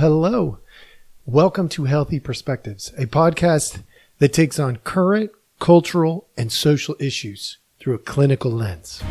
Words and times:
hello. 0.00 0.56
Welcome 1.26 1.68
to 1.70 1.84
Healthy 1.84 2.20
Perspectives, 2.20 2.90
a 2.96 3.04
podcast 3.04 3.82
that 4.18 4.32
takes 4.32 4.58
on 4.58 4.76
current 4.76 5.30
cultural 5.58 6.26
and 6.38 6.50
social 6.50 6.96
issues 6.98 7.58
through 7.78 7.96
a 7.96 7.98
clinical 7.98 8.50
lens. 8.50 9.02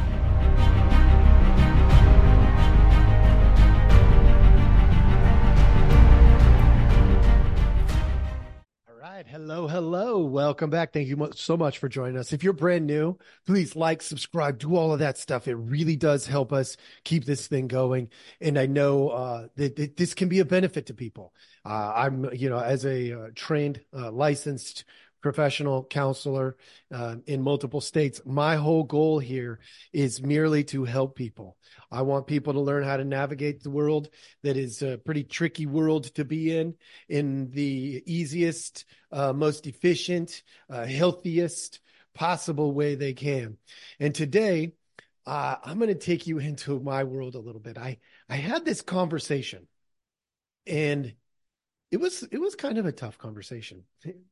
Hello, 9.49 9.67
hello. 9.67 10.19
Welcome 10.19 10.69
back. 10.69 10.93
Thank 10.93 11.07
you 11.07 11.31
so 11.33 11.57
much 11.57 11.79
for 11.79 11.89
joining 11.89 12.19
us. 12.19 12.33
If 12.33 12.43
you're 12.43 12.53
brand 12.53 12.85
new, 12.85 13.17
please 13.47 13.75
like, 13.75 14.03
subscribe, 14.03 14.59
do 14.59 14.75
all 14.75 14.93
of 14.93 14.99
that 14.99 15.17
stuff. 15.17 15.47
It 15.47 15.55
really 15.55 15.95
does 15.95 16.27
help 16.27 16.53
us 16.53 16.77
keep 17.03 17.25
this 17.25 17.47
thing 17.47 17.67
going. 17.67 18.09
And 18.39 18.59
I 18.59 18.67
know 18.67 19.09
uh, 19.09 19.47
that, 19.55 19.75
that 19.77 19.97
this 19.97 20.13
can 20.13 20.29
be 20.29 20.37
a 20.37 20.45
benefit 20.45 20.85
to 20.85 20.93
people. 20.93 21.33
Uh, 21.65 21.93
I'm, 21.95 22.31
you 22.31 22.47
know, 22.47 22.59
as 22.59 22.85
a 22.85 23.11
uh, 23.11 23.27
trained, 23.33 23.81
uh, 23.91 24.11
licensed 24.11 24.83
professional 25.21 25.83
counselor 25.83 26.57
uh, 26.93 27.15
in 27.27 27.41
multiple 27.41 27.81
states, 27.81 28.21
my 28.25 28.55
whole 28.55 28.83
goal 28.83 29.19
here 29.19 29.59
is 29.93 30.21
merely 30.21 30.63
to 30.65 30.85
help 30.85 31.15
people. 31.15 31.57
I 31.91 32.01
want 32.03 32.27
people 32.27 32.53
to 32.53 32.59
learn 32.59 32.83
how 32.83 32.97
to 32.97 33.03
navigate 33.03 33.61
the 33.61 33.69
world 33.69 34.09
that 34.43 34.57
is 34.57 34.81
a 34.81 34.97
pretty 34.97 35.23
tricky 35.23 35.65
world 35.65 36.05
to 36.15 36.25
be 36.25 36.55
in, 36.55 36.75
in 37.07 37.49
the 37.51 38.03
easiest, 38.05 38.85
uh, 39.11 39.33
most 39.33 39.67
efficient, 39.67 40.43
uh, 40.69 40.85
healthiest 40.85 41.79
possible 42.13 42.73
way 42.73 42.95
they 42.95 43.13
can. 43.13 43.57
And 43.99 44.13
today, 44.13 44.73
uh, 45.25 45.55
I'm 45.63 45.77
going 45.77 45.89
to 45.89 45.95
take 45.95 46.27
you 46.27 46.39
into 46.39 46.79
my 46.79 47.03
world 47.03 47.35
a 47.35 47.39
little 47.39 47.61
bit. 47.61 47.77
I 47.77 47.99
I 48.27 48.35
had 48.35 48.65
this 48.65 48.81
conversation, 48.81 49.67
and 50.65 51.13
it 51.91 51.99
was 51.99 52.23
it 52.31 52.39
was 52.39 52.55
kind 52.55 52.77
of 52.77 52.85
a 52.85 52.91
tough 52.91 53.17
conversation, 53.17 53.83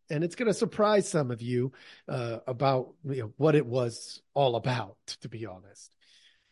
and 0.10 0.24
it's 0.24 0.36
going 0.36 0.48
to 0.48 0.54
surprise 0.54 1.08
some 1.08 1.32
of 1.32 1.42
you 1.42 1.72
uh, 2.08 2.40
about 2.48 2.94
you 3.04 3.24
know, 3.24 3.34
what 3.38 3.56
it 3.56 3.66
was 3.66 4.22
all 4.34 4.56
about. 4.56 4.98
To 5.22 5.30
be 5.30 5.46
honest, 5.46 5.92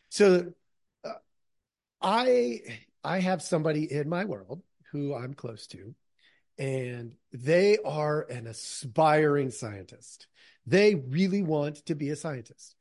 so 0.09 0.52
uh, 1.03 1.14
I 2.02 2.62
I 3.03 3.20
have 3.20 3.42
somebody 3.42 3.92
in 3.92 4.09
my 4.09 4.25
world 4.25 4.64
who 4.92 5.14
I'm 5.14 5.34
close 5.34 5.67
to, 5.67 5.94
and 6.58 7.14
they 7.31 7.78
are 7.86 8.22
an 8.23 8.47
aspiring 8.47 9.52
scientist. 9.52 10.28
They 10.66 10.95
really 10.95 11.44
want 11.44 11.86
to 11.86 11.95
be 11.95 12.09
a 12.09 12.16
scientist 12.16 12.75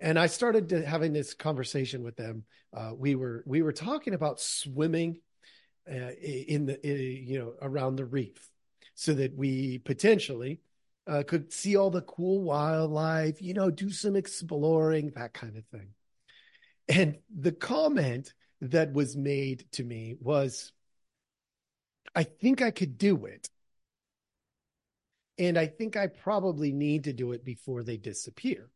and 0.00 0.18
I 0.18 0.26
started 0.26 0.70
having 0.70 1.12
this 1.12 1.34
conversation 1.34 2.02
with 2.02 2.16
them. 2.16 2.44
Uh, 2.76 2.92
we 2.96 3.14
were 3.14 3.42
we 3.46 3.62
were 3.62 3.72
talking 3.72 4.14
about 4.14 4.40
swimming 4.40 5.20
uh, 5.90 6.12
in 6.20 6.66
the 6.66 6.78
you 6.84 7.38
know 7.38 7.54
around 7.62 7.96
the 7.96 8.04
reef, 8.04 8.48
so 8.94 9.14
that 9.14 9.34
we 9.36 9.78
potentially 9.78 10.60
uh, 11.06 11.22
could 11.26 11.52
see 11.52 11.76
all 11.76 11.90
the 11.90 12.02
cool 12.02 12.42
wildlife, 12.42 13.40
you 13.40 13.54
know, 13.54 13.70
do 13.70 13.90
some 13.90 14.16
exploring, 14.16 15.12
that 15.14 15.32
kind 15.32 15.56
of 15.56 15.64
thing. 15.66 15.88
And 16.88 17.18
the 17.36 17.52
comment 17.52 18.32
that 18.60 18.92
was 18.92 19.16
made 19.16 19.66
to 19.72 19.84
me 19.84 20.16
was, 20.20 20.72
"I 22.14 22.24
think 22.24 22.62
I 22.62 22.70
could 22.70 22.98
do 22.98 23.26
it." 23.26 23.48
And 25.38 25.58
I 25.58 25.66
think 25.66 25.96
I 25.96 26.06
probably 26.06 26.72
need 26.72 27.04
to 27.04 27.12
do 27.12 27.32
it 27.32 27.44
before 27.44 27.82
they 27.82 27.96
disappear. 27.96 28.70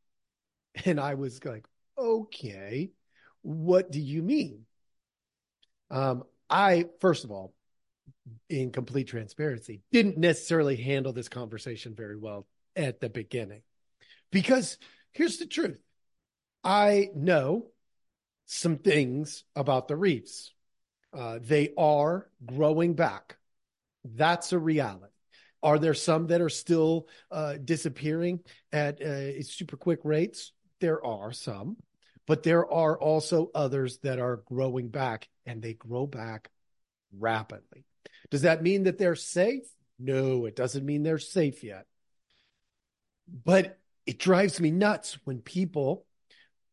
And 0.84 1.00
I 1.00 1.14
was 1.14 1.44
like, 1.44 1.66
okay, 1.98 2.92
what 3.42 3.90
do 3.90 4.00
you 4.00 4.22
mean? 4.22 4.66
Um, 5.90 6.24
I, 6.50 6.86
first 7.00 7.24
of 7.24 7.30
all, 7.30 7.54
in 8.48 8.72
complete 8.72 9.08
transparency, 9.08 9.82
didn't 9.92 10.18
necessarily 10.18 10.76
handle 10.76 11.12
this 11.12 11.28
conversation 11.28 11.94
very 11.94 12.16
well 12.16 12.46
at 12.76 13.00
the 13.00 13.08
beginning. 13.08 13.62
Because 14.30 14.78
here's 15.12 15.38
the 15.38 15.46
truth 15.46 15.80
I 16.62 17.08
know 17.14 17.68
some 18.46 18.78
things 18.78 19.44
about 19.54 19.88
the 19.88 19.96
reefs. 19.96 20.52
Uh, 21.12 21.38
they 21.40 21.70
are 21.78 22.28
growing 22.44 22.94
back. 22.94 23.36
That's 24.04 24.52
a 24.52 24.58
reality. 24.58 25.12
Are 25.62 25.78
there 25.78 25.94
some 25.94 26.28
that 26.28 26.40
are 26.40 26.48
still 26.48 27.06
uh, 27.30 27.54
disappearing 27.62 28.40
at 28.72 29.00
uh, 29.02 29.42
super 29.42 29.76
quick 29.76 30.00
rates? 30.04 30.52
There 30.80 31.04
are 31.04 31.32
some, 31.32 31.76
but 32.26 32.42
there 32.42 32.70
are 32.70 32.98
also 32.98 33.50
others 33.54 33.98
that 33.98 34.18
are 34.18 34.42
growing 34.46 34.88
back 34.88 35.28
and 35.50 35.60
they 35.60 35.74
grow 35.74 36.06
back 36.06 36.48
rapidly. 37.18 37.84
Does 38.30 38.42
that 38.42 38.62
mean 38.62 38.84
that 38.84 38.98
they're 38.98 39.16
safe? 39.16 39.64
No, 39.98 40.46
it 40.46 40.54
doesn't 40.54 40.86
mean 40.86 41.02
they're 41.02 41.18
safe 41.18 41.64
yet. 41.64 41.86
But 43.44 43.78
it 44.06 44.20
drives 44.20 44.60
me 44.60 44.70
nuts 44.70 45.18
when 45.24 45.40
people, 45.40 46.06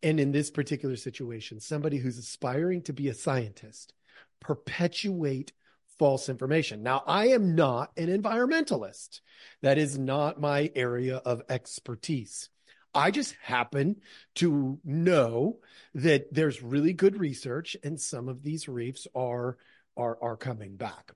and 0.04 0.20
in 0.20 0.32
this 0.32 0.52
particular 0.52 0.96
situation, 0.96 1.60
somebody 1.60 1.98
who's 1.98 2.20
aspiring 2.20 2.84
to 2.84 2.94
be 2.94 3.08
a 3.08 3.16
scientist, 3.16 3.94
perpetuate 4.40 5.54
false 5.98 6.30
information. 6.30 6.84
Now, 6.84 7.02
I 7.08 7.30
am 7.30 7.56
not 7.56 7.92
an 7.98 8.10
environmentalist. 8.10 9.22
That 9.64 9.80
is 9.80 9.98
not 9.98 10.40
my 10.40 10.72
area 10.76 11.18
of 11.18 11.42
expertise. 11.50 12.50
I 12.94 13.12
just 13.12 13.36
happen 13.42 13.98
to 14.36 14.80
know 14.84 15.60
that 15.94 16.34
there's 16.34 16.62
really 16.62 16.94
good 16.94 17.20
research 17.20 17.78
and 17.84 18.00
some 18.00 18.30
of 18.30 18.44
these 18.44 18.68
reefs 18.68 19.08
are 19.16 19.58
are 19.96 20.18
are 20.22 20.38
coming 20.38 20.76
back. 20.76 21.12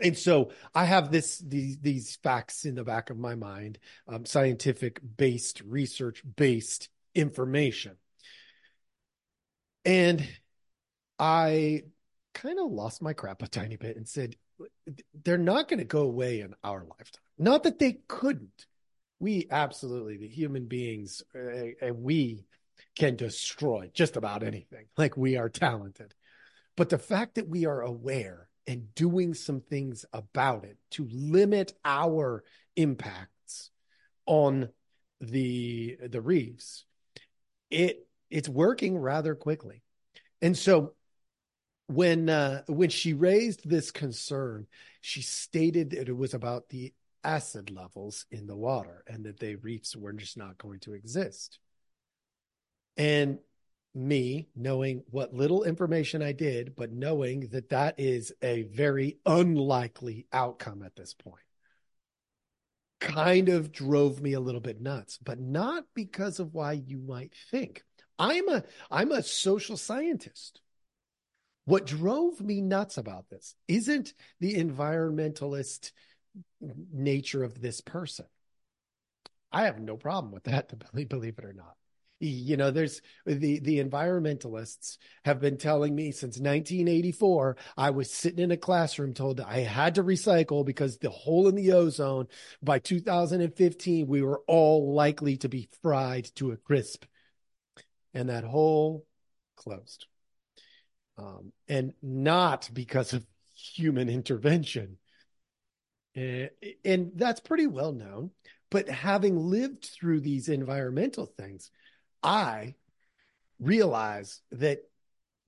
And 0.00 0.16
so 0.16 0.50
I 0.74 0.84
have 0.84 1.10
this 1.10 1.38
these 1.38 1.78
these 1.78 2.16
facts 2.22 2.64
in 2.64 2.74
the 2.74 2.84
back 2.84 3.10
of 3.10 3.18
my 3.18 3.34
mind, 3.34 3.78
um, 4.08 4.26
scientific 4.26 5.00
based, 5.16 5.62
research 5.62 6.22
based 6.36 6.88
information. 7.14 7.96
And 9.84 10.28
I 11.18 11.84
kind 12.34 12.58
of 12.58 12.70
lost 12.70 13.00
my 13.00 13.14
crap 13.14 13.42
a 13.42 13.48
tiny 13.48 13.76
bit 13.76 13.96
and 13.96 14.06
said, 14.06 14.36
they're 15.24 15.38
not 15.38 15.68
going 15.68 15.78
to 15.78 15.84
go 15.84 16.02
away 16.02 16.40
in 16.40 16.54
our 16.62 16.84
lifetime. 16.84 17.22
Not 17.38 17.62
that 17.62 17.78
they 17.78 17.98
couldn't. 18.08 18.66
We 19.18 19.46
absolutely, 19.50 20.18
the 20.18 20.28
human 20.28 20.66
beings, 20.66 21.22
uh, 21.34 21.94
we 21.94 22.44
can 22.98 23.16
destroy 23.16 23.90
just 23.94 24.16
about 24.16 24.42
anything. 24.42 24.86
Like 24.96 25.16
we 25.16 25.36
are 25.36 25.48
talented. 25.48 26.14
But 26.76 26.90
the 26.90 26.98
fact 26.98 27.36
that 27.36 27.48
we 27.48 27.66
are 27.66 27.80
aware 27.80 28.48
and 28.66 28.94
doing 28.94 29.32
some 29.34 29.60
things 29.60 30.04
about 30.12 30.64
it 30.64 30.76
to 30.92 31.08
limit 31.10 31.72
our 31.84 32.44
impacts 32.74 33.70
on 34.26 34.68
the 35.20 35.96
the 36.08 36.20
reefs, 36.20 36.84
it 37.70 38.06
it's 38.30 38.48
working 38.48 38.98
rather 38.98 39.34
quickly. 39.34 39.82
And 40.42 40.56
so 40.56 40.92
when 41.86 42.28
uh, 42.28 42.62
when 42.66 42.90
she 42.90 43.14
raised 43.14 43.68
this 43.68 43.90
concern, 43.90 44.66
she 45.00 45.22
stated 45.22 45.90
that 45.90 46.08
it 46.08 46.16
was 46.16 46.34
about 46.34 46.68
the 46.68 46.92
acid 47.26 47.70
levels 47.70 48.24
in 48.30 48.46
the 48.46 48.56
water 48.56 49.02
and 49.06 49.24
that 49.24 49.40
the 49.40 49.56
reefs 49.56 49.96
were 49.96 50.12
just 50.12 50.36
not 50.36 50.56
going 50.58 50.78
to 50.80 50.94
exist. 50.94 51.58
And 52.96 53.38
me 53.94 54.48
knowing 54.54 55.02
what 55.10 55.34
little 55.34 55.64
information 55.64 56.22
I 56.22 56.32
did, 56.32 56.76
but 56.76 56.92
knowing 56.92 57.48
that 57.52 57.70
that 57.70 57.98
is 57.98 58.32
a 58.42 58.62
very 58.62 59.18
unlikely 59.26 60.26
outcome 60.32 60.82
at 60.82 60.94
this 60.94 61.14
point, 61.14 61.42
kind 63.00 63.48
of 63.48 63.72
drove 63.72 64.20
me 64.22 64.34
a 64.34 64.40
little 64.40 64.60
bit 64.60 64.80
nuts, 64.80 65.18
but 65.18 65.40
not 65.40 65.84
because 65.94 66.38
of 66.38 66.54
why 66.54 66.72
you 66.72 66.98
might 66.98 67.34
think. 67.50 67.82
I'm 68.18 68.48
a 68.48 68.64
I'm 68.90 69.12
a 69.12 69.22
social 69.22 69.76
scientist. 69.76 70.60
What 71.64 71.86
drove 71.86 72.40
me 72.40 72.60
nuts 72.60 72.96
about 72.96 73.28
this 73.28 73.54
isn't 73.66 74.14
the 74.40 74.54
environmentalist 74.54 75.90
nature 76.92 77.44
of 77.44 77.60
this 77.60 77.80
person. 77.80 78.26
I 79.52 79.64
have 79.64 79.78
no 79.78 79.96
problem 79.96 80.32
with 80.32 80.44
that, 80.44 80.72
believe 81.08 81.38
it 81.38 81.44
or 81.44 81.52
not. 81.52 81.74
You 82.18 82.56
know, 82.56 82.70
there's 82.70 83.02
the 83.26 83.58
the 83.58 83.78
environmentalists 83.78 84.96
have 85.26 85.38
been 85.38 85.58
telling 85.58 85.94
me 85.94 86.12
since 86.12 86.38
1984. 86.38 87.58
I 87.76 87.90
was 87.90 88.10
sitting 88.10 88.42
in 88.42 88.50
a 88.50 88.56
classroom 88.56 89.12
told 89.12 89.38
I 89.38 89.58
had 89.60 89.96
to 89.96 90.02
recycle 90.02 90.64
because 90.64 90.96
the 90.96 91.10
hole 91.10 91.46
in 91.46 91.54
the 91.54 91.72
ozone 91.72 92.28
by 92.62 92.78
2015 92.78 94.06
we 94.06 94.22
were 94.22 94.40
all 94.46 94.94
likely 94.94 95.36
to 95.38 95.50
be 95.50 95.68
fried 95.82 96.30
to 96.36 96.52
a 96.52 96.56
crisp, 96.56 97.04
and 98.14 98.30
that 98.30 98.44
hole 98.44 99.04
closed 99.56 100.06
um, 101.18 101.52
and 101.68 101.92
not 102.02 102.68
because 102.72 103.12
of 103.12 103.26
human 103.54 104.08
intervention. 104.08 104.98
Uh, 106.16 106.46
and 106.84 107.12
that's 107.14 107.40
pretty 107.40 107.66
well 107.66 107.92
known. 107.92 108.30
But 108.70 108.88
having 108.88 109.38
lived 109.38 109.84
through 109.84 110.20
these 110.20 110.48
environmental 110.48 111.26
things, 111.26 111.70
I 112.22 112.74
realize 113.60 114.42
that 114.52 114.80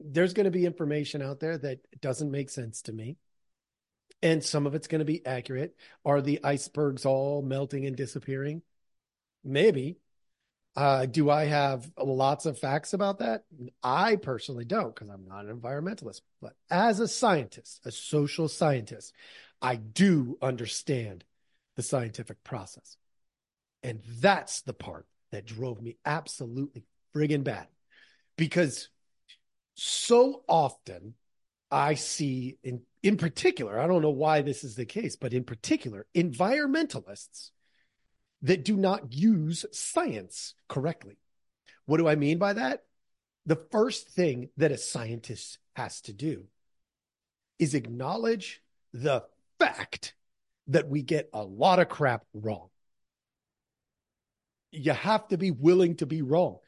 there's 0.00 0.34
going 0.34 0.44
to 0.44 0.50
be 0.50 0.66
information 0.66 1.22
out 1.22 1.40
there 1.40 1.58
that 1.58 1.80
doesn't 2.00 2.30
make 2.30 2.50
sense 2.50 2.82
to 2.82 2.92
me. 2.92 3.16
and 4.22 4.42
some 4.42 4.66
of 4.66 4.74
it's 4.74 4.88
going 4.88 4.98
to 5.00 5.04
be 5.04 5.24
accurate. 5.24 5.76
Are 6.04 6.20
the 6.20 6.40
icebergs 6.42 7.06
all 7.06 7.42
melting 7.42 7.86
and 7.86 7.96
disappearing? 7.96 8.62
Maybe. 9.44 9.98
Uh, 10.76 11.06
do 11.06 11.30
I 11.30 11.46
have 11.46 11.90
lots 11.98 12.46
of 12.46 12.58
facts 12.58 12.94
about 12.94 13.20
that? 13.20 13.44
I 13.82 14.16
personally 14.16 14.64
don't 14.64 14.94
because 14.94 15.10
I'm 15.10 15.26
not 15.26 15.46
an 15.46 15.60
environmentalist. 15.60 16.22
But 16.42 16.54
as 16.70 17.00
a 17.00 17.08
scientist, 17.08 17.80
a 17.84 17.92
social 17.92 18.48
scientist, 18.48 19.14
I 19.60 19.76
do 19.76 20.38
understand 20.40 21.25
the 21.76 21.82
scientific 21.82 22.43
process. 22.44 22.96
And 23.82 24.00
that's 24.20 24.62
the 24.62 24.72
part 24.72 25.06
that 25.31 25.46
drove 25.46 25.81
me 25.81 25.96
absolutely 26.05 26.84
friggin' 27.14 27.44
bad 27.44 27.69
because 28.37 28.88
so 29.75 30.43
often 30.49 31.14
I 31.70 31.94
see 31.94 32.58
in 32.62 32.82
in 33.02 33.16
particular, 33.16 33.78
I 33.78 33.87
don't 33.87 34.02
know 34.02 34.10
why 34.10 34.43
this 34.43 34.64
is 34.64 34.75
the 34.75 34.84
case, 34.84 35.14
but 35.14 35.32
in 35.32 35.44
particular, 35.44 36.06
environmentalists 36.16 37.50
that 38.43 38.64
do 38.64 38.76
not 38.76 39.12
use 39.12 39.64
science 39.70 40.54
correctly. 40.69 41.16
What 41.87 41.99
do 41.99 42.08
I 42.08 42.16
mean 42.16 42.38
by 42.38 42.54
that? 42.54 42.84
The 43.46 43.56
first 43.70 44.08
thing 44.08 44.50
that 44.56 44.72
a 44.72 44.78
scientist 44.78 45.58
has 45.75 46.00
to 46.02 46.12
do 46.12 46.44
is 47.58 47.75
acknowledge 47.75 48.62
the 48.93 49.25
fact 49.58 50.14
that 50.69 50.88
we 50.88 51.02
get 51.02 51.28
a 51.32 51.43
lot 51.43 51.78
of 51.78 51.88
crap 51.88 52.25
wrong. 52.34 52.69
You 54.70 54.93
have 54.93 55.28
to 55.28 55.38
be 55.38 55.50
willing 55.50 55.96
to 55.96 56.06
be 56.06 56.22
wrong. 56.22 56.58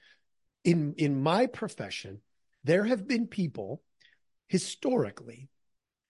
In, 0.64 0.94
in 0.96 1.22
my 1.22 1.46
profession, 1.46 2.20
there 2.64 2.84
have 2.84 3.06
been 3.06 3.26
people 3.26 3.82
historically 4.48 5.48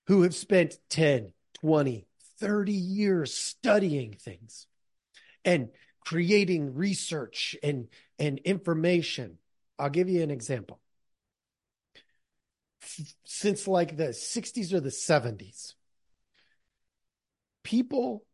who 0.07 0.23
have 0.23 0.35
spent 0.35 0.79
10, 0.91 1.33
20, 1.61 2.07
30 2.39 2.73
years 2.73 3.35
studying 3.35 4.15
things 4.15 4.67
and 5.45 5.69
creating 6.05 6.75
research 6.75 7.57
and, 7.63 7.89
and 8.19 8.39
information. 8.39 9.39
I'll 9.79 9.91
give 9.91 10.09
you 10.09 10.23
an 10.23 10.31
example. 10.31 10.81
Since 13.25 13.69
like 13.69 13.97
the 13.97 14.09
60s 14.09 14.73
or 14.73 14.81
the 14.81 14.91
70s, 14.91 15.75
people 17.63 18.25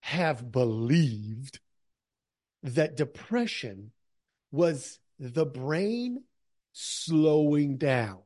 have 0.00 0.50
believed 0.50 1.60
that 2.62 2.96
depression 2.96 3.92
was 4.50 4.98
the 5.18 5.46
brain 5.46 6.22
slowing 6.72 7.76
down. 7.76 8.18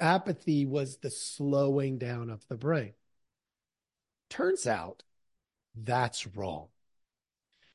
Apathy 0.00 0.64
was 0.66 0.98
the 0.98 1.10
slowing 1.10 1.98
down 1.98 2.30
of 2.30 2.46
the 2.48 2.56
brain. 2.56 2.92
Turns 4.30 4.66
out 4.66 5.02
that's 5.74 6.26
wrong. 6.26 6.68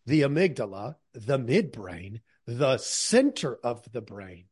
The 0.05 0.21
amygdala, 0.21 0.95
the 1.13 1.39
midbrain, 1.39 2.21
the 2.45 2.77
center 2.77 3.57
of 3.63 3.83
the 3.91 4.01
brain 4.01 4.45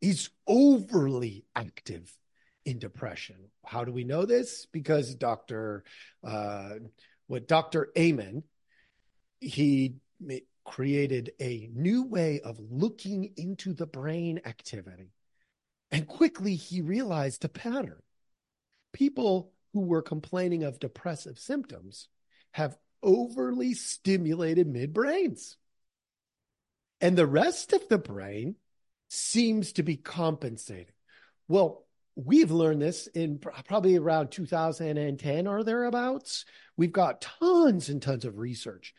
is 0.00 0.30
overly 0.46 1.44
active 1.54 2.12
in 2.64 2.78
depression. 2.78 3.36
How 3.64 3.84
do 3.84 3.92
we 3.92 4.04
know 4.04 4.26
this? 4.26 4.66
Because 4.72 5.14
Dr. 5.14 5.84
Uh, 6.24 6.74
what 7.26 7.48
Dr. 7.48 7.90
Amen, 7.96 8.42
he 9.40 9.96
created 10.64 11.32
a 11.40 11.70
new 11.72 12.04
way 12.04 12.40
of 12.40 12.58
looking 12.70 13.32
into 13.36 13.72
the 13.72 13.86
brain 13.86 14.40
activity. 14.44 15.12
And 15.90 16.06
quickly 16.06 16.56
he 16.56 16.80
realized 16.80 17.44
a 17.44 17.48
pattern. 17.48 18.02
People 18.92 19.52
who 19.72 19.80
were 19.80 20.02
complaining 20.02 20.64
of 20.64 20.80
depressive 20.80 21.38
symptoms 21.38 22.08
have 22.52 22.76
overly 23.02 23.74
stimulated 23.74 24.72
midbrains. 24.72 25.54
And 27.00 27.16
the 27.16 27.26
rest 27.26 27.72
of 27.72 27.88
the 27.88 27.98
brain 27.98 28.56
seems 29.08 29.72
to 29.74 29.82
be 29.82 29.96
compensating. 29.96 30.94
Well, 31.46 31.85
we've 32.16 32.50
learned 32.50 32.82
this 32.82 33.06
in 33.08 33.38
probably 33.38 33.96
around 33.96 34.30
2010 34.30 35.46
or 35.46 35.62
thereabouts. 35.62 36.46
We've 36.76 36.92
got 36.92 37.20
tons 37.20 37.88
and 37.88 38.00
tons 38.00 38.24
of 38.24 38.38
research 38.38 38.94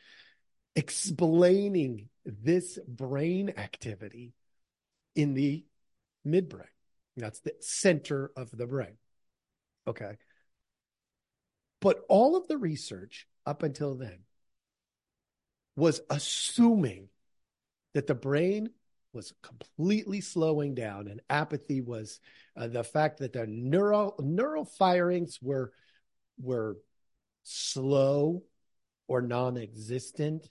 explaining 0.76 2.10
this 2.26 2.78
brain 2.88 3.54
activity 3.58 4.34
in 5.16 5.34
the 5.34 5.66
midbrain. 6.26 6.66
That's 7.16 7.40
the 7.40 7.56
center 7.60 8.32
of 8.38 8.56
the 8.56 8.68
brain. 8.68 8.98
Okay. 9.88 10.18
But 11.82 12.02
all 12.08 12.36
of 12.36 12.48
the 12.48 12.58
research 12.58 13.28
up 13.46 13.64
until 13.64 13.96
then 13.96 14.20
was 15.76 16.02
assuming 16.10 17.10
that 17.94 18.06
the 18.06 18.16
brain 18.16 18.70
was 19.14 19.34
completely 19.42 20.22
slowing 20.22 20.76
down 20.76 21.08
and 21.08 21.22
apathy 21.30 21.82
was 21.82 22.20
uh, 22.56 22.68
the 22.68 22.84
fact 22.84 23.20
that 23.20 23.34
the 23.34 23.46
neural 23.48 24.16
neural 24.20 24.66
firings 24.66 25.40
were 25.42 25.72
were 26.40 26.78
slow 27.44 28.44
or 29.08 29.22
non-existent 29.22 30.50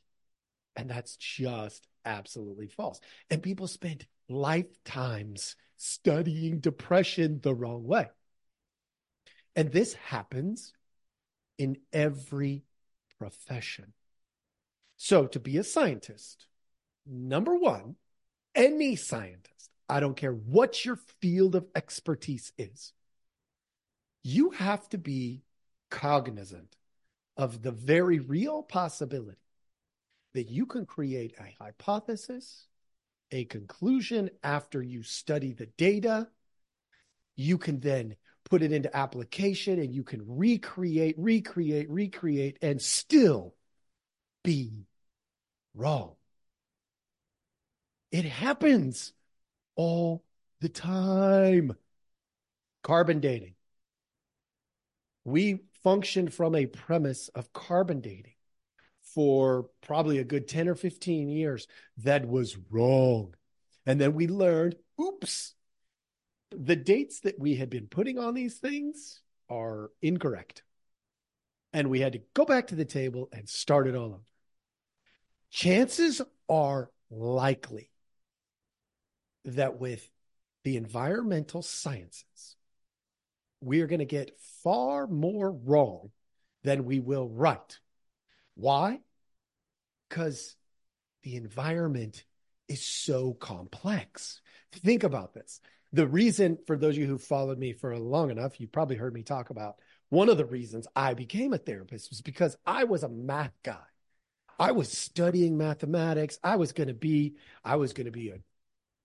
and 0.75 0.91
that's 0.91 1.17
just 1.17 1.87
absolutely 2.05 2.69
false 2.69 3.01
and 3.31 3.43
people 3.43 3.67
spent 3.67 4.07
lifetimes 4.29 5.57
studying 5.77 6.59
depression 6.59 7.39
the 7.43 7.55
wrong 7.55 7.85
way 7.85 8.07
and 9.57 9.73
this 9.73 9.95
happens 9.95 10.75
in 11.59 11.79
every 11.93 12.63
profession. 13.19 13.95
So, 14.99 15.27
to 15.29 15.41
be 15.41 15.57
a 15.57 15.65
scientist, 15.65 16.47
number 17.07 17.55
one, 17.55 17.97
any 18.57 18.97
scientist, 18.97 19.71
I 19.89 20.01
don't 20.01 20.17
care 20.17 20.33
what 20.33 20.85
your 20.85 20.97
field 21.21 21.55
of 21.55 21.67
expertise 21.77 22.53
is, 22.59 22.93
you 24.25 24.51
have 24.51 24.89
to 24.89 24.99
be 24.99 25.45
cognizant 25.91 26.75
of 27.37 27.63
the 27.63 27.71
very 27.71 28.19
real 28.19 28.63
possibility 28.63 29.39
that 30.35 30.51
you 30.51 30.67
can 30.67 30.85
create 30.85 31.35
a 31.39 31.63
hypothesis, 31.63 32.67
a 33.31 33.45
conclusion 33.45 34.31
after 34.43 34.83
you 34.83 35.03
study 35.03 35.53
the 35.53 35.67
data. 35.79 36.29
You 37.37 37.59
can 37.59 37.79
then 37.79 38.17
put 38.45 38.63
it 38.63 38.73
into 38.73 38.95
application 38.97 39.79
and 39.79 39.95
you 39.95 40.03
can 40.03 40.23
recreate, 40.27 41.15
recreate, 41.19 41.89
recreate, 41.89 42.59
and 42.63 42.83
still 42.83 43.55
be 44.43 44.87
wrong. 45.75 46.16
It 48.13 48.25
happens 48.25 49.13
all 49.75 50.25
the 50.61 50.69
time. 50.69 51.77
Carbon 52.83 53.21
dating. 53.21 53.55
We 55.25 55.61
functioned 55.83 56.33
from 56.33 56.55
a 56.55 56.67
premise 56.67 57.29
of 57.29 57.53
carbon 57.53 58.01
dating 58.01 58.35
for 59.03 59.71
probably 59.81 60.19
a 60.19 60.25
good 60.25 60.47
10 60.47 60.69
or 60.69 60.75
15 60.75 61.29
years 61.29 61.67
that 61.99 62.29
was 62.29 62.57
wrong. 62.71 63.35
And 63.85 64.01
then 64.01 64.15
we 64.15 64.29
learned, 64.29 64.77
oops, 65.01 65.55
the 66.51 66.77
dates 66.77 67.21
that 67.21 67.39
we 67.39 67.57
had 67.57 67.71
been 67.71 67.87
putting 67.87 68.19
on 68.19 68.35
these 68.35 68.59
things 68.59 69.21
are 69.49 69.91
incorrect. 70.03 70.63
And 71.73 71.91
we 71.91 72.01
had 72.01 72.13
to 72.13 72.23
go 72.35 72.45
back 72.45 72.69
to 72.69 72.75
the 72.75 72.85
table 72.85 73.29
and 73.33 73.49
start 73.49 73.87
it 73.87 73.95
all 73.95 74.07
over. 74.07 74.23
Chances 75.51 76.23
are 76.49 76.91
likely 77.11 77.91
that 79.47 79.81
with 79.81 80.09
the 80.65 80.77
environmental 80.77 81.63
sciences, 81.63 82.57
we 83.61 83.81
are 83.81 83.87
going 83.87 84.01
to 84.01 84.05
get 84.05 84.39
far 84.63 85.07
more 85.07 85.51
wrong 85.51 86.11
than 86.63 86.85
we 86.85 87.01
will 87.01 87.29
right. 87.29 87.79
Why? 88.55 89.01
Because 90.09 90.57
the 91.23 91.37
environment 91.37 92.25
is 92.69 92.85
so 92.85 93.33
complex. 93.33 94.41
Think 94.73 95.05
about 95.05 95.35
this 95.35 95.61
the 95.93 96.07
reason 96.07 96.59
for 96.67 96.77
those 96.77 96.95
of 96.95 97.01
you 97.01 97.07
who 97.07 97.19
followed 97.19 97.59
me 97.59 97.73
for 97.73 97.99
long 97.99 98.31
enough, 98.31 98.61
you 98.61 98.67
probably 98.67 98.97
heard 98.97 99.15
me 99.15 99.23
talk 99.23 99.51
about 99.51 99.77
one 100.09 100.29
of 100.29 100.37
the 100.37 100.45
reasons 100.45 100.87
I 100.95 101.15
became 101.15 101.53
a 101.53 101.59
therapist 101.59 102.11
was 102.11 102.21
because 102.21 102.57
I 102.67 102.85
was 102.85 103.03
a 103.03 103.09
math 103.09 103.55
guy. 103.63 103.79
I 104.59 104.73
was 104.73 104.91
studying 104.91 105.57
mathematics. 105.57 106.39
I 106.45 106.57
was 106.57 106.73
going 106.73 106.89
to 106.89 106.95
be, 106.95 107.37
I 107.65 107.77
was 107.77 107.93
going 107.93 108.07
to 108.07 108.13
be 108.13 108.31
a 108.31 108.39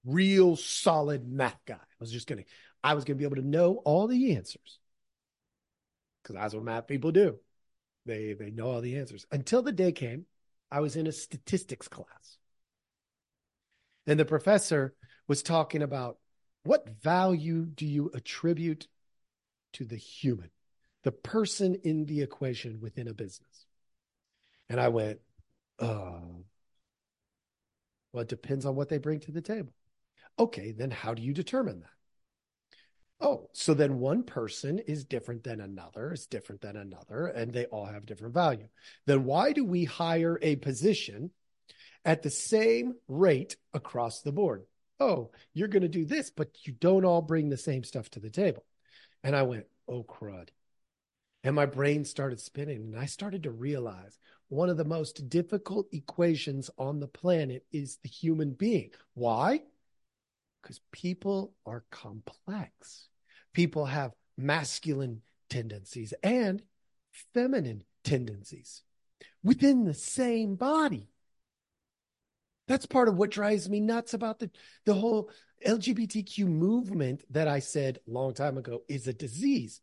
real 0.05 0.55
solid 0.55 1.27
math 1.27 1.59
guy. 1.65 1.75
I 1.75 1.99
was 1.99 2.11
just 2.11 2.27
to, 2.27 2.43
I 2.83 2.93
was 2.93 3.05
to 3.05 3.15
be 3.15 3.23
able 3.23 3.35
to 3.37 3.47
know 3.47 3.81
all 3.85 4.07
the 4.07 4.35
answers 4.35 4.79
because 6.21 6.35
that's 6.35 6.53
what 6.53 6.63
math 6.63 6.87
people 6.87 7.11
do. 7.11 7.37
They, 8.05 8.33
they 8.33 8.49
know 8.49 8.67
all 8.67 8.81
the 8.81 8.97
answers 8.97 9.25
until 9.31 9.61
the 9.61 9.71
day 9.71 9.91
came. 9.91 10.25
I 10.71 10.79
was 10.79 10.95
in 10.95 11.05
a 11.05 11.11
statistics 11.11 11.87
class 11.87 12.37
and 14.07 14.19
the 14.19 14.25
professor 14.25 14.93
was 15.27 15.43
talking 15.43 15.81
about 15.83 16.17
what 16.63 16.87
value 17.01 17.65
do 17.65 17.85
you 17.85 18.09
attribute 18.13 18.87
to 19.73 19.85
the 19.85 19.97
human? 19.97 20.49
the 21.03 21.11
person 21.11 21.75
in 21.83 22.05
the 22.05 22.21
equation 22.21 22.79
within 22.79 23.07
a 23.07 23.13
business. 23.13 23.65
And 24.69 24.79
I 24.79 24.89
went, 24.89 25.19
oh, 25.79 26.43
well, 28.13 28.21
it 28.21 28.27
depends 28.27 28.65
on 28.65 28.75
what 28.75 28.89
they 28.89 28.97
bring 28.97 29.19
to 29.21 29.31
the 29.31 29.41
table. 29.41 29.73
Okay, 30.41 30.71
then 30.71 30.89
how 30.89 31.13
do 31.13 31.21
you 31.21 31.33
determine 31.33 31.81
that? 31.81 31.89
Oh, 33.23 33.47
so 33.53 33.75
then 33.75 33.99
one 33.99 34.23
person 34.23 34.79
is 34.79 35.05
different 35.05 35.43
than 35.43 35.61
another, 35.61 36.13
is 36.13 36.25
different 36.25 36.61
than 36.61 36.77
another, 36.77 37.27
and 37.27 37.53
they 37.53 37.65
all 37.65 37.85
have 37.85 38.07
different 38.07 38.33
value. 38.33 38.67
Then 39.05 39.25
why 39.25 39.51
do 39.51 39.63
we 39.63 39.83
hire 39.83 40.39
a 40.41 40.55
position 40.55 41.29
at 42.03 42.23
the 42.23 42.31
same 42.31 42.95
rate 43.07 43.55
across 43.75 44.23
the 44.23 44.31
board? 44.31 44.63
Oh, 44.99 45.29
you're 45.53 45.67
going 45.67 45.83
to 45.83 45.87
do 45.87 46.05
this, 46.05 46.31
but 46.31 46.49
you 46.63 46.73
don't 46.73 47.05
all 47.05 47.21
bring 47.21 47.49
the 47.49 47.55
same 47.55 47.83
stuff 47.83 48.09
to 48.09 48.19
the 48.19 48.31
table. 48.31 48.65
And 49.23 49.35
I 49.35 49.43
went, 49.43 49.67
oh, 49.87 50.03
crud. 50.03 50.49
And 51.43 51.55
my 51.55 51.67
brain 51.67 52.03
started 52.03 52.39
spinning, 52.39 52.77
and 52.77 52.97
I 52.97 53.05
started 53.05 53.43
to 53.43 53.51
realize 53.51 54.17
one 54.49 54.69
of 54.69 54.77
the 54.77 54.85
most 54.85 55.29
difficult 55.29 55.85
equations 55.91 56.71
on 56.79 56.99
the 56.99 57.07
planet 57.07 57.63
is 57.71 57.97
the 57.97 58.09
human 58.09 58.53
being. 58.53 58.89
Why? 59.13 59.61
Because 60.61 60.81
people 60.91 61.53
are 61.65 61.83
complex 61.89 63.07
people 63.53 63.85
have 63.85 64.13
masculine 64.37 65.21
tendencies 65.49 66.13
and 66.23 66.61
feminine 67.33 67.83
tendencies 68.03 68.83
within 69.43 69.85
the 69.85 69.93
same 69.93 70.55
body. 70.55 71.09
That's 72.67 72.85
part 72.85 73.09
of 73.09 73.17
what 73.17 73.31
drives 73.31 73.69
me 73.69 73.79
nuts 73.79 74.13
about 74.13 74.39
the, 74.39 74.49
the 74.85 74.93
whole 74.93 75.29
LGBTQ 75.65 76.45
movement 76.45 77.23
that 77.31 77.47
I 77.47 77.59
said 77.59 77.99
a 78.07 78.11
long 78.11 78.33
time 78.33 78.57
ago 78.57 78.81
is 78.87 79.07
a 79.07 79.13
disease 79.13 79.81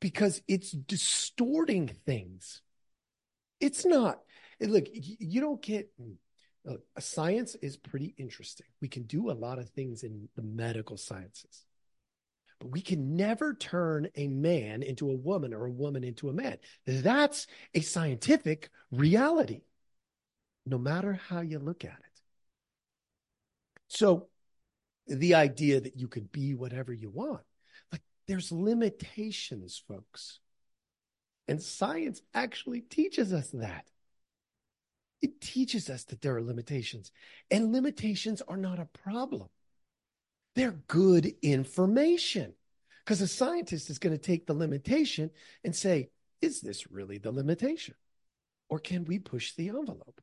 because 0.00 0.42
it's 0.46 0.70
distorting 0.70 1.88
things. 1.88 2.60
It's 3.60 3.86
not, 3.86 4.20
look, 4.60 4.84
you 4.92 5.40
don't 5.40 5.62
get, 5.62 5.90
look, 6.64 6.82
science 6.98 7.54
is 7.56 7.76
pretty 7.76 8.14
interesting. 8.16 8.66
We 8.80 8.88
can 8.88 9.04
do 9.04 9.30
a 9.30 9.32
lot 9.32 9.58
of 9.58 9.70
things 9.70 10.02
in 10.02 10.28
the 10.36 10.42
medical 10.42 10.96
sciences. 10.96 11.64
But 12.60 12.70
we 12.70 12.80
can 12.80 13.16
never 13.16 13.54
turn 13.54 14.08
a 14.14 14.28
man 14.28 14.82
into 14.82 15.10
a 15.10 15.16
woman 15.16 15.52
or 15.52 15.66
a 15.66 15.70
woman 15.70 16.04
into 16.04 16.28
a 16.28 16.32
man. 16.32 16.58
That's 16.86 17.46
a 17.74 17.80
scientific 17.80 18.70
reality, 18.90 19.62
no 20.64 20.78
matter 20.78 21.20
how 21.28 21.40
you 21.40 21.58
look 21.58 21.84
at 21.84 21.90
it. 21.90 22.20
So 23.88 24.28
the 25.06 25.34
idea 25.34 25.80
that 25.80 25.98
you 25.98 26.08
could 26.08 26.32
be 26.32 26.54
whatever 26.54 26.92
you 26.92 27.10
want, 27.10 27.42
like 27.92 28.02
there's 28.26 28.50
limitations, 28.50 29.82
folks. 29.86 30.40
And 31.46 31.62
science 31.62 32.22
actually 32.32 32.80
teaches 32.80 33.32
us 33.32 33.50
that. 33.50 33.84
It 35.22 35.40
teaches 35.40 35.88
us 35.88 36.04
that 36.04 36.20
there 36.20 36.36
are 36.36 36.42
limitations, 36.42 37.10
and 37.50 37.72
limitations 37.72 38.42
are 38.42 38.56
not 38.56 38.78
a 38.78 38.86
problem. 38.86 39.48
They're 40.54 40.78
good 40.86 41.34
information 41.42 42.54
because 43.04 43.20
a 43.20 43.28
scientist 43.28 43.90
is 43.90 43.98
going 43.98 44.16
to 44.16 44.22
take 44.22 44.46
the 44.46 44.54
limitation 44.54 45.30
and 45.64 45.74
say, 45.74 46.10
is 46.40 46.60
this 46.60 46.90
really 46.90 47.18
the 47.18 47.32
limitation? 47.32 47.94
Or 48.68 48.78
can 48.78 49.04
we 49.04 49.18
push 49.18 49.54
the 49.54 49.68
envelope? 49.68 50.20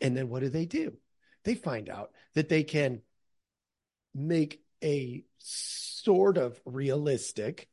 And 0.00 0.16
then 0.16 0.28
what 0.28 0.40
do 0.40 0.48
they 0.48 0.66
do? 0.66 0.96
They 1.44 1.54
find 1.54 1.88
out 1.88 2.10
that 2.34 2.48
they 2.48 2.62
can 2.62 3.02
make 4.14 4.62
a 4.82 5.24
sort 5.38 6.38
of 6.38 6.60
realistic 6.64 7.68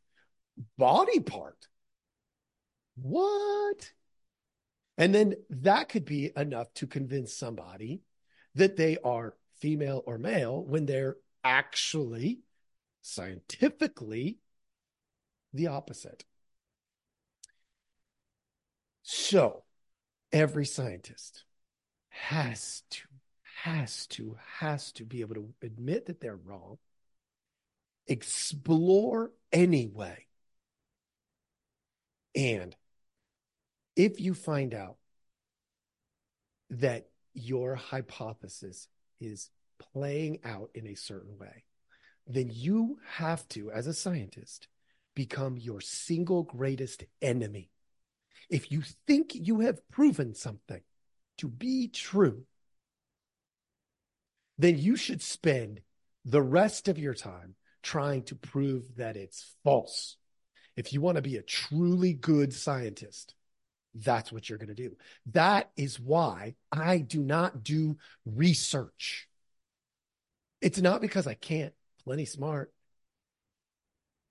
body 0.77 1.19
part. 1.19 1.67
What? 2.95 3.91
And 4.99 5.15
then 5.15 5.35
that 5.49 5.87
could 5.87 6.03
be 6.03 6.31
enough 6.35 6.73
to 6.75 6.85
convince 6.85 7.33
somebody 7.33 8.01
that 8.55 8.75
they 8.75 8.97
are 8.97 9.33
female 9.59 10.03
or 10.05 10.17
male 10.17 10.61
when 10.61 10.85
they're 10.85 11.15
actually 11.43 12.41
scientifically 13.01 14.39
the 15.53 15.67
opposite. 15.67 16.25
So 19.03 19.63
every 20.33 20.65
scientist 20.65 21.45
has 22.09 22.83
to, 22.89 23.07
has 23.63 24.05
to, 24.07 24.37
has 24.57 24.91
to 24.93 25.05
be 25.05 25.21
able 25.21 25.35
to 25.35 25.53
admit 25.61 26.07
that 26.07 26.19
they're 26.19 26.35
wrong, 26.35 26.77
explore 28.05 29.31
anyway. 29.53 30.25
And 32.35 32.75
if 33.99 34.21
you 34.21 34.33
find 34.33 34.73
out 34.73 34.95
that 36.69 37.09
your 37.33 37.75
hypothesis 37.75 38.87
is 39.19 39.49
playing 39.91 40.39
out 40.45 40.69
in 40.73 40.87
a 40.87 40.95
certain 40.95 41.37
way, 41.37 41.65
then 42.25 42.49
you 42.49 42.97
have 43.15 43.45
to, 43.49 43.69
as 43.71 43.87
a 43.87 43.93
scientist, 43.93 44.69
become 45.15 45.57
your 45.57 45.81
single 45.81 46.43
greatest 46.43 47.03
enemy. 47.21 47.71
If 48.49 48.71
you 48.71 48.83
think 49.05 49.31
you 49.35 49.59
have 49.59 49.85
proven 49.89 50.33
something 50.33 50.81
to 51.39 51.49
be 51.49 51.89
true, 51.89 52.45
then 54.57 54.77
you 54.77 54.95
should 54.95 55.21
spend 55.21 55.81
the 56.23 56.41
rest 56.41 56.87
of 56.87 56.97
your 56.97 57.13
time 57.13 57.55
trying 57.83 58.23
to 58.23 58.35
prove 58.35 58.95
that 58.95 59.17
it's 59.17 59.55
false. 59.65 60.15
If 60.77 60.93
you 60.93 61.01
want 61.01 61.17
to 61.17 61.21
be 61.21 61.35
a 61.35 61.41
truly 61.41 62.13
good 62.13 62.53
scientist, 62.53 63.35
that's 64.03 64.31
what 64.31 64.49
you're 64.49 64.57
going 64.57 64.69
to 64.69 64.75
do. 64.75 64.95
That 65.31 65.71
is 65.75 65.99
why 65.99 66.55
I 66.71 66.99
do 66.99 67.21
not 67.21 67.63
do 67.63 67.97
research. 68.25 69.27
It's 70.61 70.79
not 70.79 71.01
because 71.01 71.27
I 71.27 71.33
can't 71.33 71.73
plenty 72.03 72.25
smart. 72.25 72.71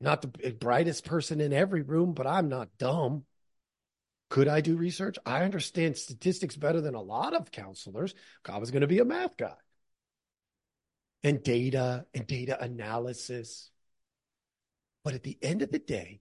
Not 0.01 0.23
the 0.23 0.53
brightest 0.53 1.05
person 1.05 1.41
in 1.41 1.53
every 1.53 1.83
room, 1.83 2.13
but 2.13 2.27
I'm 2.27 2.49
not 2.49 2.69
dumb. 2.79 3.25
Could 4.31 4.47
I 4.47 4.61
do 4.61 4.77
research? 4.77 5.19
I 5.25 5.43
understand 5.43 5.97
statistics 5.97 6.55
better 6.55 6.81
than 6.81 6.95
a 6.95 7.03
lot 7.03 7.35
of 7.35 7.51
counselors. 7.51 8.15
I 8.49 8.59
was 8.59 8.71
going 8.71 8.83
to 8.83 8.87
be 8.87 9.01
a 9.01 9.05
math 9.05 9.37
guy. 9.37 9.55
And 11.25 11.43
data 11.43 12.07
and 12.15 12.27
data 12.27 12.63
analysis. 12.63 13.71
But 15.03 15.15
at 15.15 15.25
the 15.25 15.39
end 15.43 15.63
of 15.63 15.73
the 15.73 15.79
day, 15.79 16.21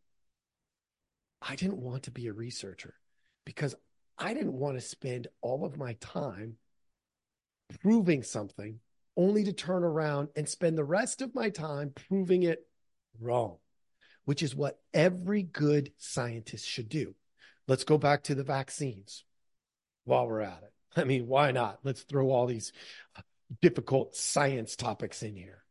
I 1.41 1.55
didn't 1.55 1.77
want 1.77 2.03
to 2.03 2.11
be 2.11 2.27
a 2.27 2.33
researcher 2.33 2.95
because 3.47 3.73
I 4.17 4.33
didn't 4.33 4.59
want 4.59 4.75
to 4.75 4.81
spend 4.81 5.27
all 5.41 5.63
of 5.63 5.77
my 5.77 5.93
time 6.01 6.57
proving 7.81 8.21
something 8.21 8.81
only 9.15 9.45
to 9.45 9.53
turn 9.53 9.85
around 9.85 10.27
and 10.35 10.49
spend 10.49 10.77
the 10.77 10.83
rest 10.83 11.21
of 11.21 11.33
my 11.33 11.49
time 11.49 11.93
proving 12.09 12.43
it 12.43 12.67
wrong, 13.21 13.55
which 14.25 14.43
is 14.43 14.53
what 14.53 14.81
every 14.93 15.43
good 15.43 15.93
scientist 15.97 16.67
should 16.67 16.89
do. 16.89 17.15
Let's 17.69 17.85
go 17.85 17.97
back 17.97 18.23
to 18.23 18.35
the 18.35 18.43
vaccines 18.43 19.23
while 20.03 20.27
we're 20.27 20.41
at 20.41 20.63
it. 20.63 20.73
I 21.01 21.05
mean, 21.05 21.25
why 21.25 21.51
not? 21.51 21.79
Let's 21.85 22.01
throw 22.01 22.29
all 22.29 22.47
these 22.47 22.73
difficult 23.61 24.13
science 24.13 24.75
topics 24.75 25.23
in 25.23 25.37
here. 25.37 25.63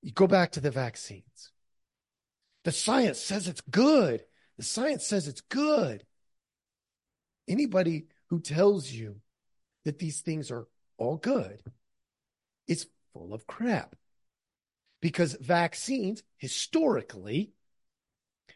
You 0.00 0.12
go 0.12 0.28
back 0.28 0.52
to 0.52 0.60
the 0.60 0.70
vaccines. 0.70 1.50
The 2.62 2.70
science 2.70 3.18
says 3.18 3.48
it's 3.48 3.62
good. 3.62 4.22
The 4.58 4.64
science 4.64 5.04
says 5.04 5.26
it's 5.26 5.40
good. 5.40 6.04
Anybody 7.48 8.06
who 8.26 8.40
tells 8.40 8.90
you 8.90 9.20
that 9.84 9.98
these 9.98 10.20
things 10.20 10.50
are 10.50 10.66
all 10.98 11.16
good 11.16 11.62
is 12.66 12.88
full 13.12 13.32
of 13.32 13.46
crap. 13.46 13.96
Because 15.00 15.34
vaccines 15.40 16.22
historically 16.36 17.52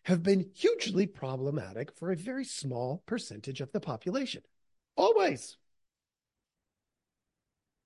have 0.05 0.23
been 0.23 0.51
hugely 0.55 1.07
problematic 1.07 1.97
for 1.97 2.11
a 2.11 2.17
very 2.17 2.45
small 2.45 3.03
percentage 3.07 3.61
of 3.61 3.71
the 3.73 3.81
population. 3.81 4.43
Always. 4.97 5.57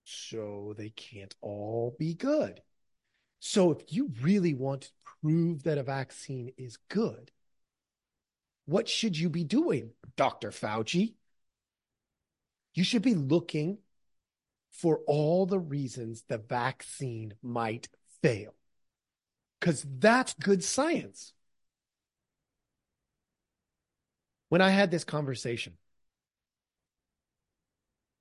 So 0.05 0.75
they 0.77 0.91
can't 0.91 1.35
all 1.41 1.95
be 1.99 2.15
good. 2.15 2.63
So 3.41 3.71
if 3.71 3.93
you 3.93 4.11
really 4.23 4.55
want 4.55 4.83
to 4.83 4.91
prove 5.23 5.65
that 5.65 5.79
a 5.79 5.83
vaccine 5.83 6.53
is 6.57 6.79
good, 6.89 7.31
what 8.67 8.89
should 8.89 9.19
you 9.19 9.31
be 9.31 9.45
doing, 9.45 9.91
Dr. 10.17 10.51
Fauci? 10.51 11.15
You 12.75 12.85
should 12.85 13.03
be 13.03 13.15
looking 13.15 13.79
for 14.71 15.01
all 15.07 15.47
the 15.47 15.59
reasons 15.59 16.25
the 16.29 16.39
vaccine 16.39 17.35
might 17.43 17.89
fail. 18.23 18.55
Because 19.59 19.87
that's 19.99 20.35
good 20.35 20.63
science. 20.63 21.33
When 24.49 24.61
I 24.61 24.69
had 24.69 24.91
this 24.91 25.05
conversation, 25.05 25.75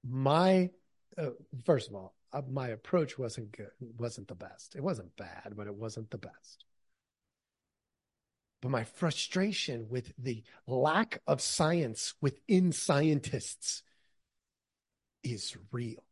my 0.08 0.70
uh, 1.18 1.30
first 1.64 1.90
of 1.90 1.96
all, 1.96 2.16
uh, 2.34 2.42
my 2.50 2.70
approach 2.70 3.18
wasn't 3.18 3.52
good, 3.52 3.70
wasn't 3.98 4.28
the 4.28 4.36
best. 4.36 4.76
It 4.76 4.82
wasn't 4.82 5.16
bad, 5.16 5.54
but 5.56 5.68
it 5.68 5.76
wasn't 5.76 6.10
the 6.12 6.18
best. 6.18 6.66
But 8.66 8.72
my 8.72 8.84
frustration 8.84 9.86
with 9.92 10.12
the 10.18 10.42
lack 10.66 11.22
of 11.28 11.40
science 11.40 12.16
within 12.20 12.72
scientists 12.72 13.84
is 15.24 15.56
real. 15.72 16.04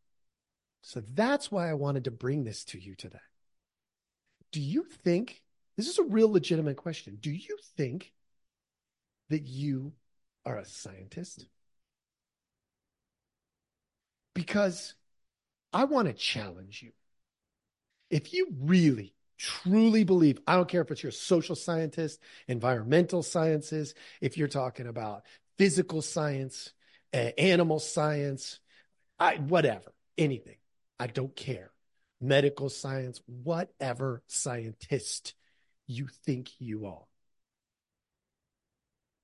So 0.80 1.02
that's 1.14 1.50
why 1.50 1.68
I 1.68 1.74
wanted 1.74 2.04
to 2.04 2.12
bring 2.12 2.44
this 2.44 2.62
to 2.66 2.78
you 2.78 2.94
today. 2.94 3.18
Do 4.52 4.60
you 4.60 4.84
think 4.84 5.42
this 5.76 5.88
is 5.88 5.98
a 5.98 6.04
real 6.04 6.30
legitimate 6.30 6.76
question? 6.76 7.18
Do 7.20 7.32
you 7.32 7.56
think 7.76 8.12
that 9.30 9.48
you 9.48 9.92
are 10.46 10.58
a 10.58 10.64
scientist? 10.64 11.46
Because 14.32 14.94
I 15.72 15.86
want 15.86 16.06
to 16.06 16.14
challenge 16.14 16.82
you. 16.84 16.92
If 18.10 18.32
you 18.32 18.46
really, 18.60 19.13
truly 19.38 20.04
believe, 20.04 20.38
I 20.46 20.56
don't 20.56 20.68
care 20.68 20.82
if 20.82 20.90
it's 20.90 21.02
your 21.02 21.12
social 21.12 21.54
scientist, 21.54 22.20
environmental 22.48 23.22
sciences, 23.22 23.94
if 24.20 24.36
you're 24.36 24.48
talking 24.48 24.86
about 24.86 25.24
physical 25.58 26.02
science, 26.02 26.72
uh, 27.12 27.30
animal 27.38 27.78
science, 27.78 28.60
I, 29.18 29.36
whatever, 29.36 29.92
anything. 30.18 30.56
I 30.98 31.06
don't 31.06 31.34
care. 31.34 31.70
Medical 32.20 32.68
science, 32.68 33.20
whatever 33.26 34.22
scientist 34.26 35.34
you 35.86 36.08
think 36.24 36.50
you 36.58 36.86
are. 36.86 37.04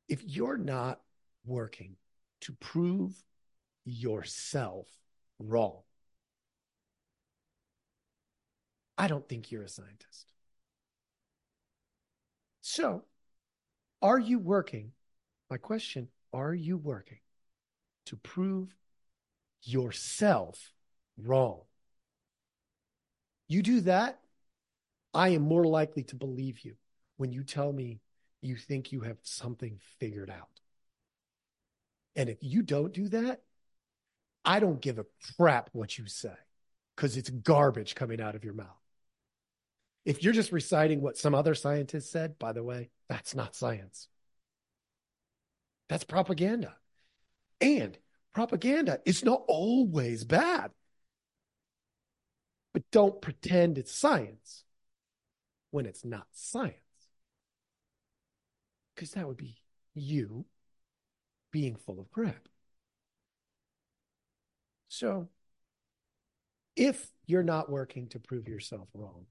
If 0.08 0.22
you're 0.26 0.58
not 0.58 1.00
working 1.44 1.96
to 2.42 2.52
prove 2.52 3.14
yourself 3.84 4.86
wrong, 5.38 5.82
I 9.00 9.06
don't 9.08 9.26
think 9.26 9.50
you're 9.50 9.62
a 9.62 9.68
scientist. 9.68 10.30
So, 12.60 13.04
are 14.02 14.18
you 14.18 14.38
working? 14.38 14.92
My 15.48 15.56
question 15.56 16.08
are 16.34 16.52
you 16.52 16.76
working 16.76 17.20
to 18.06 18.16
prove 18.16 18.74
yourself 19.62 20.74
wrong? 21.16 21.62
You 23.48 23.62
do 23.62 23.80
that, 23.80 24.20
I 25.14 25.30
am 25.30 25.42
more 25.42 25.64
likely 25.64 26.02
to 26.04 26.14
believe 26.14 26.60
you 26.60 26.74
when 27.16 27.32
you 27.32 27.42
tell 27.42 27.72
me 27.72 28.00
you 28.42 28.54
think 28.54 28.92
you 28.92 29.00
have 29.00 29.16
something 29.22 29.78
figured 29.98 30.28
out. 30.28 30.60
And 32.16 32.28
if 32.28 32.36
you 32.42 32.60
don't 32.60 32.92
do 32.92 33.08
that, 33.08 33.40
I 34.44 34.60
don't 34.60 34.82
give 34.82 34.98
a 34.98 35.06
crap 35.38 35.70
what 35.72 35.96
you 35.96 36.06
say 36.06 36.36
because 36.94 37.16
it's 37.16 37.30
garbage 37.30 37.94
coming 37.94 38.20
out 38.20 38.34
of 38.34 38.44
your 38.44 38.52
mouth. 38.52 38.76
If 40.04 40.22
you're 40.22 40.32
just 40.32 40.52
reciting 40.52 41.00
what 41.00 41.18
some 41.18 41.34
other 41.34 41.54
scientist 41.54 42.10
said, 42.10 42.38
by 42.38 42.52
the 42.52 42.62
way, 42.62 42.90
that's 43.08 43.34
not 43.34 43.54
science. 43.54 44.08
That's 45.88 46.04
propaganda. 46.04 46.76
And 47.60 47.98
propaganda 48.32 49.00
is 49.04 49.24
not 49.24 49.42
always 49.46 50.24
bad. 50.24 50.70
But 52.72 52.90
don't 52.92 53.20
pretend 53.20 53.78
it's 53.78 53.92
science 53.92 54.64
when 55.70 55.86
it's 55.86 56.04
not 56.04 56.26
science. 56.32 56.76
Because 58.94 59.12
that 59.12 59.26
would 59.26 59.36
be 59.36 59.56
you 59.94 60.46
being 61.50 61.76
full 61.76 61.98
of 61.98 62.10
crap. 62.10 62.48
So, 64.88 65.28
if 66.76 67.10
you're 67.26 67.42
not 67.42 67.70
working 67.70 68.08
to 68.08 68.18
prove 68.18 68.48
yourself 68.48 68.88
wrong, 68.94 69.26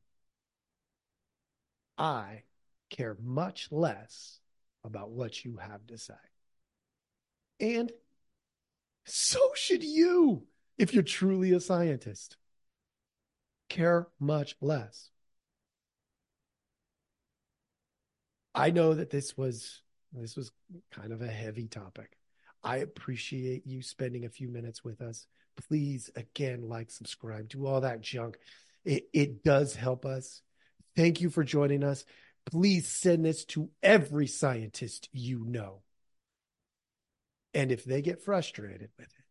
I 2.00 2.44
care 2.90 3.18
much 3.22 3.68
less 3.72 4.40
about 4.84 5.12
what 5.12 5.44
you 5.46 5.58
have 5.58 5.86
to 5.88 5.98
say. 5.98 6.14
And 7.60 7.92
so 9.06 9.40
should 9.54 9.84
you 9.84 10.48
if 10.80 10.94
you're 10.94 11.04
truly 11.04 11.52
a 11.52 11.60
scientist. 11.60 12.38
Care 13.68 14.08
much 14.20 14.56
less. 14.62 15.12
I 18.56 18.72
know 18.72 18.96
that 18.96 19.12
this 19.12 19.38
was 19.38 19.84
this 20.12 20.36
was 20.36 20.52
kind 20.92 21.14
of 21.14 21.22
a 21.22 21.28
heavy 21.28 21.68
topic. 21.68 22.18
I 22.64 22.78
appreciate 22.78 23.68
you 23.68 23.84
spending 23.84 24.26
a 24.26 24.30
few 24.30 24.50
minutes 24.50 24.84
with 24.84 25.02
us. 25.02 25.28
Please 25.68 26.10
again 26.16 26.68
like, 26.68 26.90
subscribe, 26.90 27.50
do 27.50 27.68
all 27.68 27.82
that 27.82 28.02
junk. 28.02 28.38
It 28.86 29.10
it 29.14 29.44
does 29.44 29.76
help 29.76 30.06
us. 30.06 30.42
Thank 31.00 31.22
you 31.22 31.30
for 31.30 31.46
joining 31.46 31.82
us. 31.82 32.04
Please 32.52 32.86
send 32.86 33.24
this 33.24 33.46
to 33.46 33.70
every 33.82 34.28
scientist 34.28 35.08
you 35.14 35.46
know. 35.46 35.82
And 37.54 37.72
if 37.72 37.86
they 37.86 38.02
get 38.02 38.22
frustrated 38.22 38.90
with 38.98 39.08
it, 39.08 39.26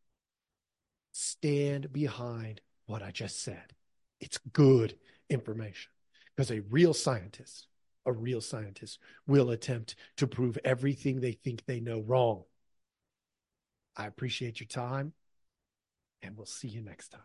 stand 1.13 1.93
behind 1.93 2.63
what 2.87 3.03
I 3.03 3.11
just 3.11 3.43
said. 3.43 3.75
It's 4.19 4.39
good 4.51 4.95
information 5.29 5.91
because 6.35 6.51
a 6.51 6.63
real 6.71 6.95
scientist 6.95 7.67
a 8.07 8.13
real 8.13 8.41
scientist 8.41 8.99
will 9.27 9.51
attempt 9.51 9.95
to 10.17 10.27
prove 10.27 10.57
everything 10.65 11.21
they 11.21 11.33
think 11.33 11.67
they 11.67 11.81
know 11.81 12.01
wrong. 12.01 12.45
I 13.95 14.07
appreciate 14.07 14.61
your 14.61 14.69
time, 14.69 15.13
and 16.23 16.35
we'll 16.35 16.47
see 16.47 16.69
you 16.69 16.81
next 16.81 17.09
time. 17.09 17.21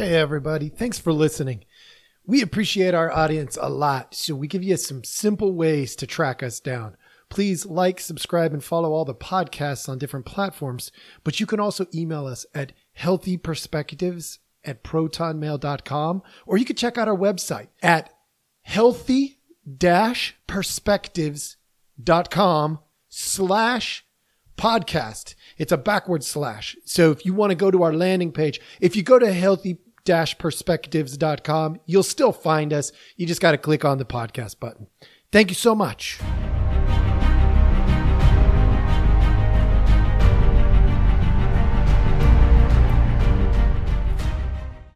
Hey, 0.00 0.16
everybody. 0.16 0.70
Thanks 0.70 0.98
for 0.98 1.12
listening. 1.12 1.66
We 2.24 2.40
appreciate 2.40 2.94
our 2.94 3.12
audience 3.12 3.58
a 3.60 3.68
lot, 3.68 4.14
so 4.14 4.34
we 4.34 4.48
give 4.48 4.62
you 4.62 4.78
some 4.78 5.04
simple 5.04 5.52
ways 5.52 5.94
to 5.96 6.06
track 6.06 6.42
us 6.42 6.58
down. 6.58 6.96
Please 7.28 7.66
like, 7.66 8.00
subscribe, 8.00 8.54
and 8.54 8.64
follow 8.64 8.92
all 8.92 9.04
the 9.04 9.14
podcasts 9.14 9.90
on 9.90 9.98
different 9.98 10.24
platforms. 10.24 10.90
But 11.22 11.38
you 11.38 11.44
can 11.44 11.60
also 11.60 11.84
email 11.94 12.26
us 12.26 12.46
at 12.54 12.72
healthyperspectives 12.98 14.38
at 14.64 14.82
protonmail.com, 14.82 16.22
or 16.46 16.56
you 16.56 16.64
can 16.64 16.76
check 16.76 16.96
out 16.96 17.06
our 17.06 17.14
website 17.14 17.68
at 17.82 18.10
healthy 18.62 19.36
perspectives.com 20.46 22.78
slash 23.10 24.06
podcast. 24.56 25.34
It's 25.58 25.72
a 25.72 25.78
backward 25.78 26.24
slash. 26.24 26.74
So 26.86 27.10
if 27.10 27.26
you 27.26 27.34
want 27.34 27.50
to 27.50 27.54
go 27.54 27.70
to 27.70 27.82
our 27.82 27.92
landing 27.92 28.32
page, 28.32 28.62
if 28.80 28.96
you 28.96 29.02
go 29.02 29.18
to 29.18 29.30
healthy 29.30 29.76
perspectives.com, 30.38 31.80
you'll 31.86 32.02
still 32.02 32.32
find 32.32 32.72
us. 32.72 32.92
You 33.16 33.26
just 33.26 33.40
got 33.40 33.52
to 33.52 33.58
click 33.58 33.84
on 33.84 33.98
the 33.98 34.04
podcast 34.04 34.60
button. 34.60 34.88
Thank 35.32 35.50
you 35.50 35.54
so 35.54 35.74
much. 35.74 36.18